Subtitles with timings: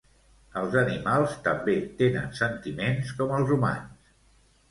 [0.61, 4.11] Els animals també tenen sentiments com els humans